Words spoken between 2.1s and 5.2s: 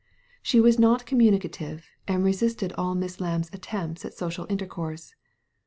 resisted all Miss Lamb's attempts at social mtcr course.